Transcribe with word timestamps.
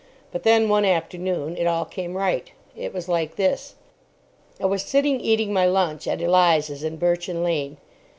But 0.31 0.41
then 0.41 0.67
one 0.67 0.83
afternoon 0.83 1.55
it 1.55 1.67
all 1.67 1.85
came 1.85 2.17
right. 2.17 2.51
It 2.75 2.91
was 2.91 3.07
like 3.07 3.35
this. 3.35 3.75
I 4.59 4.65
was 4.65 4.81
sitting 4.81 5.19
eating 5.21 5.53
my 5.53 5.67
lunch 5.67 6.07
at 6.07 6.21
Eliza's 6.23 6.83
in 6.83 6.97
Birchin 6.97 7.43
Lane. 7.43 7.77